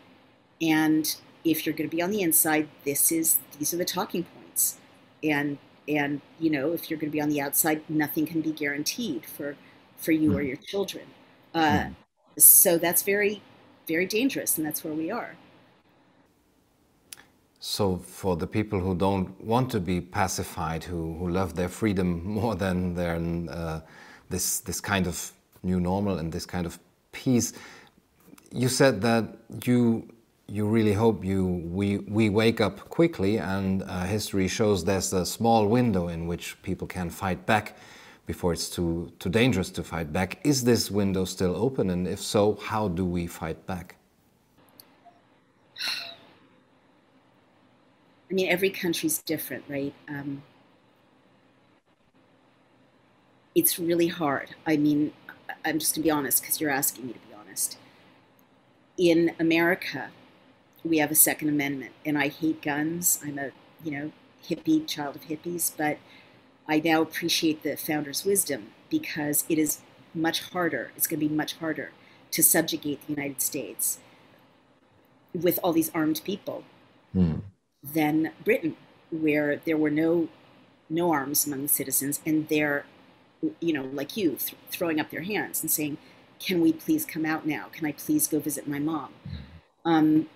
[0.60, 4.24] And if you're going to be on the inside, this is these are the talking
[4.24, 4.78] points.
[5.22, 8.52] And and you know, if you're going to be on the outside, nothing can be
[8.52, 9.56] guaranteed for
[9.96, 10.48] for you or hmm.
[10.48, 11.06] your children.
[11.54, 11.92] Uh, hmm.
[12.38, 13.42] so that's very
[13.86, 15.36] very dangerous, and that's where we are.
[17.60, 22.24] So, for the people who don't want to be pacified, who, who love their freedom
[22.40, 23.16] more than their,
[23.50, 23.80] uh,
[24.30, 26.78] this, this kind of new normal and this kind of
[27.10, 27.52] peace,
[28.52, 29.24] you said that
[29.64, 30.08] you,
[30.46, 35.26] you really hope you, we, we wake up quickly, and uh, history shows there's a
[35.26, 37.76] small window in which people can fight back
[38.26, 40.38] before it's too, too dangerous to fight back.
[40.44, 41.90] Is this window still open?
[41.90, 43.96] And if so, how do we fight back?
[48.30, 49.94] I mean, every country's different, right?
[50.08, 50.42] Um,
[53.54, 54.50] it's really hard.
[54.66, 55.12] I mean,
[55.64, 57.78] I'm just gonna be honest because you're asking me to be honest.
[58.96, 60.10] In America,
[60.84, 63.20] we have a Second Amendment, and I hate guns.
[63.24, 63.50] I'm a
[63.82, 64.12] you know
[64.46, 65.98] hippie child of hippies, but
[66.68, 69.80] I now appreciate the founder's wisdom because it is
[70.14, 70.92] much harder.
[70.96, 71.92] It's going to be much harder
[72.30, 73.98] to subjugate the United States
[75.34, 76.64] with all these armed people.
[77.16, 77.42] Mm
[77.82, 78.76] than Britain,
[79.10, 80.28] where there were no
[80.90, 82.86] no arms among the citizens, and they're,
[83.60, 85.98] you know, like you, th- throwing up their hands and saying,
[86.38, 87.66] "Can we please come out now?
[87.72, 89.12] Can I please go visit my mom?"
[89.84, 90.28] Um,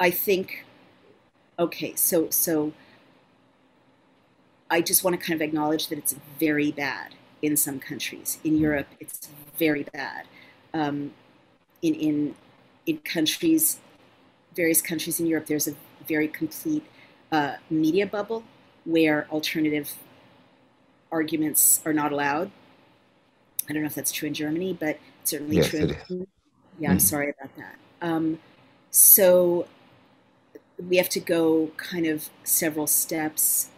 [0.00, 0.64] I think,
[1.58, 2.72] okay, so so
[4.70, 8.38] I just want to kind of acknowledge that it's very bad in some countries.
[8.44, 10.26] In Europe, it's very bad.
[10.72, 11.12] Um,
[11.82, 12.34] in in
[12.86, 13.78] in countries
[14.54, 15.74] various countries in Europe, there's a
[16.06, 16.84] very complete
[17.32, 18.44] uh, media bubble
[18.84, 19.94] where alternative
[21.10, 22.50] arguments are not allowed.
[23.68, 25.96] I don't know if that's true in Germany, but certainly yes, true.
[26.78, 27.00] Yeah, I'm mm.
[27.00, 27.76] sorry about that.
[28.02, 28.38] Um,
[28.90, 29.66] so
[30.88, 33.70] we have to go kind of several steps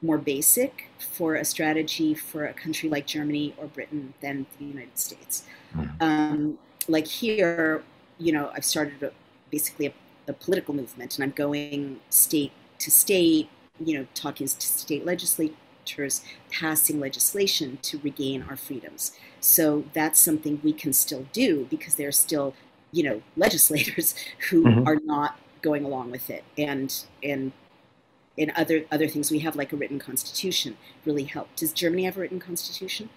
[0.00, 4.98] more basic for a strategy for a country like Germany or Britain than the United
[4.98, 5.44] States.
[5.74, 6.02] Mm.
[6.02, 7.82] Um, like here,
[8.18, 9.12] you know, I've started a,
[9.50, 9.92] basically a
[10.28, 13.48] a political movement, and I'm going state to state,
[13.84, 19.12] you know, talking to state legislatures, passing legislation to regain our freedoms.
[19.40, 22.54] So that's something we can still do because there are still,
[22.92, 24.14] you know, legislators
[24.50, 24.86] who mm-hmm.
[24.86, 27.52] are not going along with it, and and
[28.36, 31.48] and other other things we have like a written constitution really help.
[31.56, 33.08] Does Germany have a written constitution?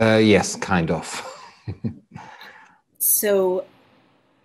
[0.00, 1.24] Uh, yes, kind of.
[2.98, 3.64] so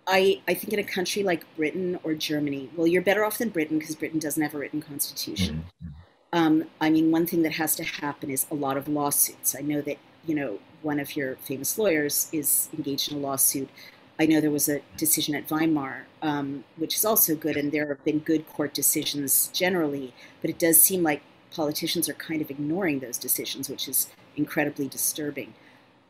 [0.06, 3.48] I, I think in a country like Britain or Germany, well, you're better off than
[3.48, 5.64] Britain because Britain doesn't have a written constitution.
[5.82, 6.38] Mm-hmm.
[6.38, 9.54] Um, I mean, one thing that has to happen is a lot of lawsuits.
[9.54, 13.70] I know that, you know, one of your famous lawyers is engaged in a lawsuit.
[14.18, 17.88] I know there was a decision at Weimar, um, which is also good, and there
[17.88, 22.50] have been good court decisions generally, but it does seem like politicians are kind of
[22.50, 25.54] ignoring those decisions, which is incredibly disturbing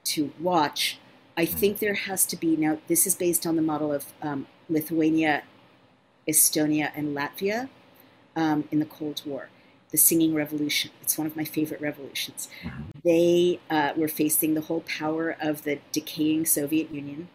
[0.05, 0.99] to watch.
[1.37, 2.79] I think there has to be now.
[2.87, 5.43] This is based on the model of um, Lithuania,
[6.29, 7.69] Estonia, and Latvia
[8.37, 9.49] um, in the Cold War.
[9.91, 10.91] The singing revolution.
[11.03, 12.49] It's one of my favorite revolutions.
[12.63, 12.83] Mm-hmm.
[13.05, 17.29] They uh, were facing the whole power of the decaying Soviet Union,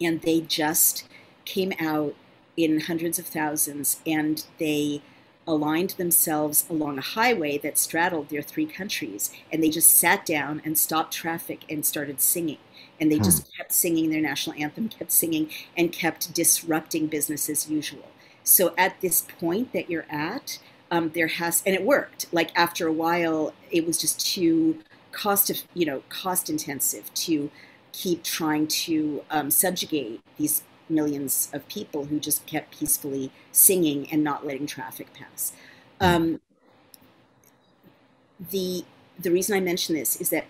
[0.00, 1.08] and they just
[1.44, 2.14] came out
[2.56, 5.02] in hundreds of thousands, and they
[5.46, 10.62] aligned themselves along a highway that straddled their three countries and they just sat down
[10.64, 12.56] and stopped traffic and started singing
[13.00, 13.56] and they just hmm.
[13.56, 18.10] kept singing their national anthem kept singing and kept disrupting business as usual
[18.42, 20.58] so at this point that you're at
[20.90, 24.80] um, there has and it worked like after a while it was just too
[25.12, 27.50] cost of you know cost intensive to
[27.92, 34.22] keep trying to um, subjugate these millions of people who just kept peacefully singing and
[34.22, 35.52] not letting traffic pass.
[36.00, 36.40] Um,
[38.50, 38.84] the
[39.18, 40.46] the reason I mention this is that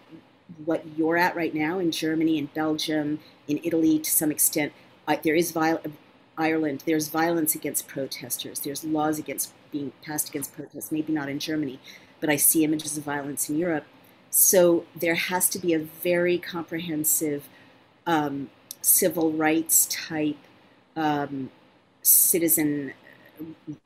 [0.64, 4.72] what you're at right now in Germany, in Belgium, in Italy, to some extent,
[5.08, 5.82] uh, there is viol-
[6.36, 6.82] Ireland.
[6.86, 8.60] There's violence against protesters.
[8.60, 10.90] There's laws against being passed against protests.
[10.92, 11.78] Maybe not in Germany,
[12.20, 13.84] but I see images of violence in Europe.
[14.30, 17.48] So there has to be a very comprehensive
[18.06, 18.50] um,
[18.82, 20.36] civil rights type
[20.96, 21.50] um,
[22.02, 22.94] citizen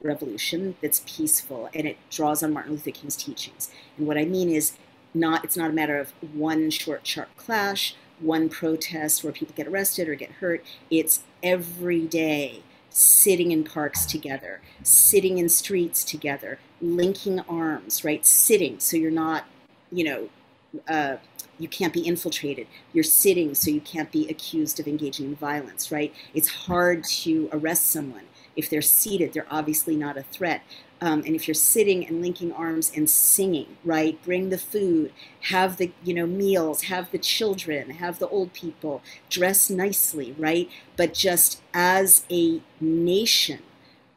[0.02, 3.70] revolution that's peaceful and it draws on Martin Luther King's teachings.
[3.96, 4.72] And what I mean is
[5.14, 9.66] not it's not a matter of one short sharp clash, one protest where people get
[9.66, 10.64] arrested or get hurt.
[10.90, 18.24] It's every day sitting in parks together, sitting in streets together, linking arms, right?
[18.24, 19.44] Sitting so you're not,
[19.90, 20.28] you know,
[20.88, 21.16] uh,
[21.58, 22.66] you can't be infiltrated.
[22.92, 26.14] You're sitting, so you can't be accused of engaging in violence, right?
[26.34, 28.24] It's hard to arrest someone.
[28.56, 30.62] If they're seated, they're obviously not a threat.
[31.00, 34.20] Um, and if you're sitting and linking arms and singing, right?
[34.24, 39.02] Bring the food, have the you know meals, have the children, have the old people,
[39.30, 40.68] dress nicely, right?
[40.96, 43.60] But just as a nation,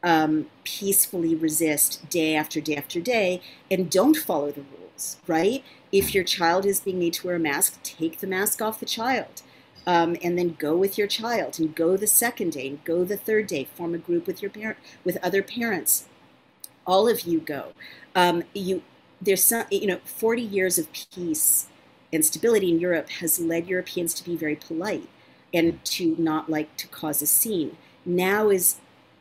[0.02, 5.62] um, peacefully resist day after day after day, and don't follow the rules, right?
[5.92, 8.86] If your child is being made to wear a mask, take the mask off the
[8.86, 9.42] child.
[9.84, 13.16] Um, and then go with your child and go the second day and go the
[13.16, 16.06] third day form a group with your parent with other parents
[16.86, 17.72] all of you go
[18.14, 18.82] um, you
[19.20, 21.68] there's some you know 40 years of peace
[22.12, 25.08] and stability in europe has led europeans to be very polite
[25.54, 28.76] and to not like to cause a scene now is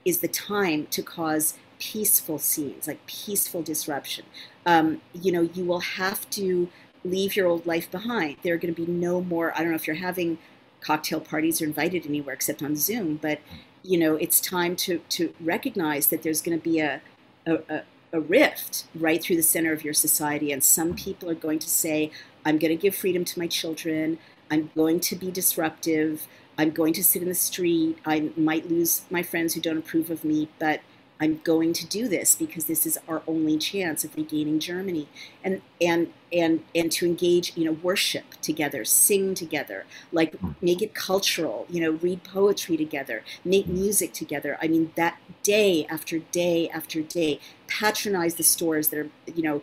[0.06, 4.26] is the time to cause peaceful scenes, like peaceful disruption.
[4.66, 6.70] Um, you know, you will have to
[7.04, 8.38] leave your old life behind.
[8.44, 9.52] There are going to be no more.
[9.56, 10.38] I don't know if you're having
[10.80, 13.40] cocktail parties or invited anywhere except on Zoom, but
[13.84, 17.02] you know, it's time to to recognize that there's going to be a,
[17.46, 17.84] a,
[18.14, 21.70] a rift right through the center of your society, and some people are going to
[21.70, 22.12] say,
[22.46, 24.20] "I'm going to give freedom to my children.
[24.50, 26.28] I'm going to be disruptive."
[26.58, 27.98] I'm going to sit in the street.
[28.06, 30.82] I might lose my friends who don't approve of me, but
[31.22, 35.08] I'm going to do this because this is our only chance of regaining Germany
[35.44, 40.52] and and and and to engage, you know, worship together, sing together, like hmm.
[40.62, 44.58] make it cultural, you know, read poetry together, make music together.
[44.62, 49.62] I mean, that day after day after day, patronize the stores that are, you know,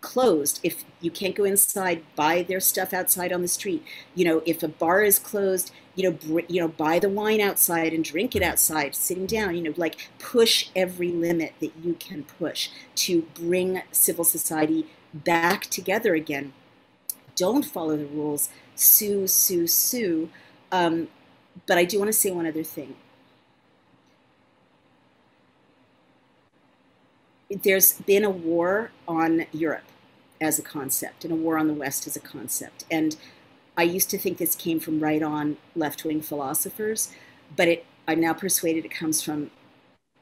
[0.00, 3.82] closed if you can't go inside buy their stuff outside on the street
[4.14, 7.40] you know if a bar is closed you know, br- you know, buy the wine
[7.40, 9.54] outside and drink it outside, sitting down.
[9.54, 15.66] You know, like push every limit that you can push to bring civil society back
[15.66, 16.52] together again.
[17.36, 18.48] Don't follow the rules.
[18.74, 20.30] Sue, sue, sue.
[20.72, 21.08] Um,
[21.66, 22.94] but I do want to say one other thing.
[27.50, 29.84] There's been a war on Europe
[30.40, 32.84] as a concept and a war on the West as a concept.
[32.90, 33.16] And
[33.76, 37.10] I used to think this came from right on left wing philosophers,
[37.56, 39.50] but it, I'm now persuaded it comes from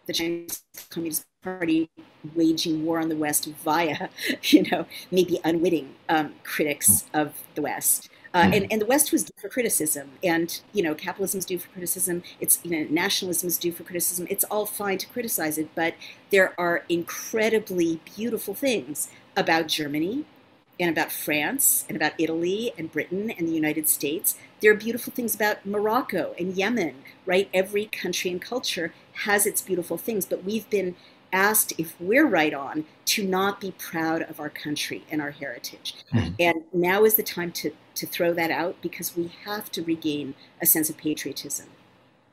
[0.06, 1.88] the Chinese Communist Party
[2.34, 4.08] waging war on the West via,
[4.42, 8.08] you know, maybe unwitting um, critics of the West.
[8.38, 11.58] Uh, and, and the West was due for criticism, and you know, capitalism is due
[11.58, 12.22] for criticism.
[12.40, 14.26] It's you know, nationalism is due for criticism.
[14.30, 15.94] It's all fine to criticize it, but
[16.30, 20.24] there are incredibly beautiful things about Germany,
[20.80, 24.36] and about France and about Italy and Britain and the United States.
[24.60, 27.48] There are beautiful things about Morocco and Yemen, right?
[27.52, 28.92] Every country and culture
[29.24, 30.94] has its beautiful things, but we've been
[31.32, 35.94] asked if we're right on to not be proud of our country and our heritage.
[36.12, 36.34] Mm-hmm.
[36.38, 40.34] And now is the time to, to throw that out because we have to regain
[40.62, 41.66] a sense of patriotism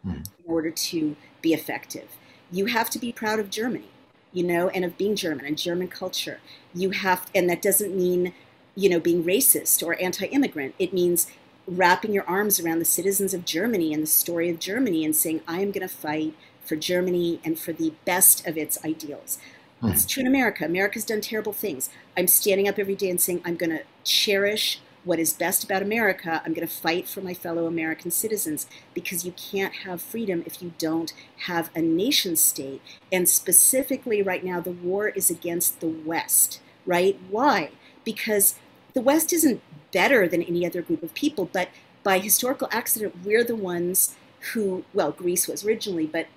[0.05, 0.17] mm-hmm.
[0.17, 2.15] in order to be effective.
[2.51, 3.89] You have to be proud of Germany,
[4.31, 6.39] you know, and of being German and German culture.
[6.73, 8.33] You have, and that doesn't mean,
[8.75, 10.75] you know, being racist or anti immigrant.
[10.77, 11.27] It means
[11.67, 15.41] wrapping your arms around the citizens of Germany and the story of Germany and saying,
[15.47, 19.39] I am going to fight for Germany and for the best of its ideals.
[19.81, 19.91] Mm.
[19.91, 20.65] It's true in America.
[20.65, 21.89] America's done terrible things.
[22.15, 25.81] I'm standing up every day and saying, I'm going to cherish what is best about
[25.81, 26.41] America.
[26.43, 30.61] I'm going to fight for my fellow American citizens because you can't have freedom if
[30.61, 31.13] you don't
[31.45, 32.81] have a nation state.
[33.11, 37.17] And specifically, right now, the war is against the West, right?
[37.29, 37.71] Why?
[38.03, 38.55] Because
[38.93, 39.61] the West isn't
[39.93, 41.69] better than any other group of people, but
[42.03, 44.15] by historical accident, we're the ones
[44.53, 46.27] who, well, Greece was originally, but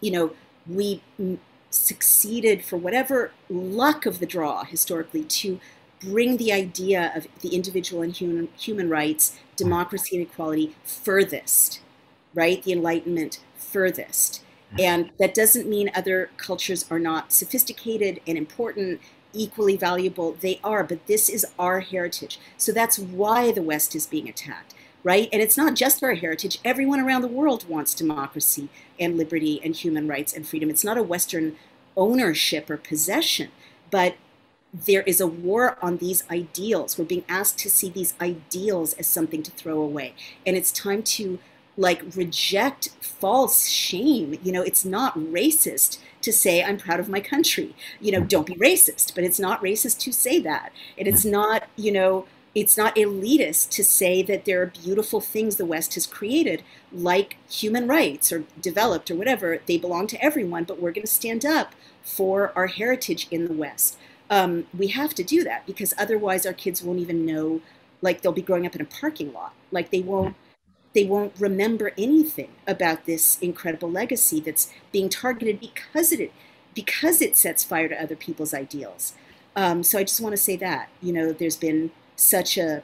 [0.00, 0.32] you know,
[0.66, 1.00] we
[1.70, 5.58] succeeded for whatever luck of the draw historically to
[6.02, 11.80] bring the idea of the individual and human, human rights, democracy and equality furthest,
[12.34, 12.62] right?
[12.62, 14.42] The Enlightenment furthest.
[14.78, 19.02] And that doesn't mean other cultures are not sophisticated and important,
[19.34, 20.36] equally valuable.
[20.40, 22.40] They are, but this is our heritage.
[22.56, 24.74] So that's why the West is being attacked
[25.04, 25.28] right?
[25.32, 26.58] And it's not just our heritage.
[26.64, 30.70] Everyone around the world wants democracy and liberty and human rights and freedom.
[30.70, 31.56] It's not a Western
[31.96, 33.50] ownership or possession,
[33.90, 34.14] but
[34.72, 36.98] there is a war on these ideals.
[36.98, 40.14] We're being asked to see these ideals as something to throw away.
[40.46, 41.38] And it's time to
[41.76, 44.38] like reject false shame.
[44.42, 47.74] You know, it's not racist to say I'm proud of my country.
[48.00, 50.72] You know, don't be racist, but it's not racist to say that.
[50.98, 51.30] And it's hmm.
[51.30, 55.94] not, you know, it's not elitist to say that there are beautiful things the West
[55.94, 56.62] has created,
[56.92, 59.60] like human rights or developed or whatever.
[59.66, 63.54] They belong to everyone, but we're going to stand up for our heritage in the
[63.54, 63.96] West.
[64.32, 67.60] Um, we have to do that because otherwise our kids won't even know.
[68.00, 69.52] Like they'll be growing up in a parking lot.
[69.70, 70.34] Like they won't
[70.94, 76.32] they won't remember anything about this incredible legacy that's being targeted because it
[76.74, 79.12] because it sets fire to other people's ideals.
[79.54, 82.82] Um, so I just want to say that you know there's been such a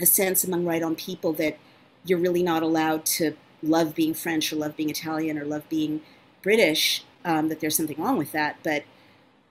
[0.00, 1.58] a sense among right on people that
[2.04, 6.00] you're really not allowed to love being French or love being Italian or love being
[6.42, 7.04] British.
[7.24, 8.84] Um, that there's something wrong with that, but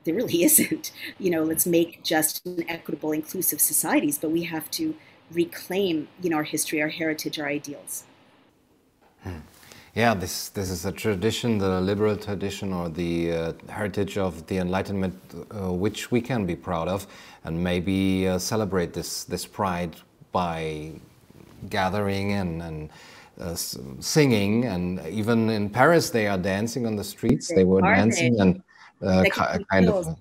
[0.03, 0.91] there really isn't.
[1.19, 4.95] You know, let's make just and equitable, inclusive societies, but we have to
[5.31, 8.03] reclaim, you know, our history, our heritage, our ideals.
[9.23, 9.39] Hmm.
[9.95, 14.57] Yeah, this this is a tradition, the liberal tradition or the uh, heritage of the
[14.57, 17.05] Enlightenment, uh, which we can be proud of,
[17.43, 19.95] and maybe uh, celebrate this this pride
[20.31, 20.93] by
[21.69, 22.89] gathering and and
[23.39, 23.53] uh,
[23.99, 27.53] singing, and even in Paris they are dancing on the streets.
[27.53, 28.63] They were dancing and
[29.05, 29.23] uh,
[29.71, 30.17] kind of.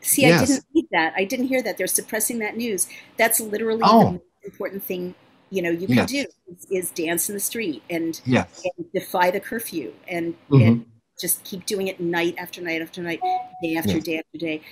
[0.00, 0.42] See, yes.
[0.42, 1.14] I didn't read that.
[1.16, 1.78] I didn't hear that.
[1.78, 2.88] They're suppressing that news.
[3.16, 3.98] That's literally oh.
[3.98, 5.14] the most important thing
[5.50, 6.10] you know you can yes.
[6.10, 8.64] do is, is, dance in the street and, yes.
[8.76, 10.62] and defy the curfew and, mm-hmm.
[10.62, 10.86] and,
[11.20, 13.20] just keep doing it night after night after night,
[13.62, 14.02] day after yes.
[14.02, 14.62] day after day.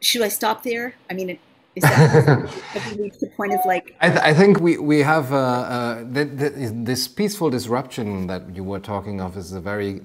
[0.00, 0.94] Should I stop there?
[1.10, 1.40] I mean, it,
[1.84, 3.96] is that the point of like?
[4.00, 8.54] I, th- I, think we we have uh, uh, the, the, this peaceful disruption that
[8.54, 10.00] you were talking of is a very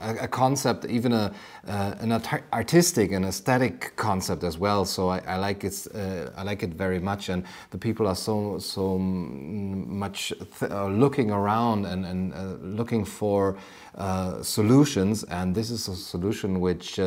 [0.00, 1.32] a, a concept, even a
[1.68, 2.12] uh, an
[2.52, 4.84] artistic and aesthetic concept as well.
[4.84, 5.86] So I, I like it.
[5.94, 10.32] Uh, I like it very much, and the people are so so much
[10.62, 13.56] uh, looking around and and uh, looking for
[14.42, 16.98] solutions, and this is a solution which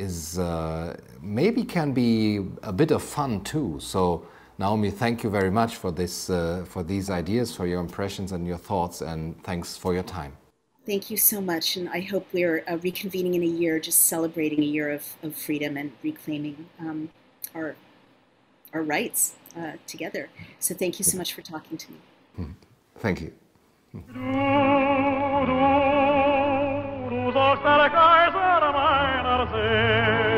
[0.00, 3.78] is uh, maybe can be a bit of fun too.
[3.80, 4.26] So
[4.60, 8.46] Naomi, thank you very much for this, uh, for these ideas, for your impressions and
[8.46, 10.32] your thoughts, and thanks for your time.
[10.84, 14.60] Thank you so much, and I hope we're uh, reconvening in a year, just celebrating
[14.60, 17.08] a year of, of freedom and reclaiming um,
[17.54, 17.74] our
[18.74, 20.28] our rights uh, together.
[20.58, 21.98] So thank you so much for talking to me.
[22.36, 22.52] Hmm.
[22.98, 23.32] Thank you.
[29.50, 30.29] Du,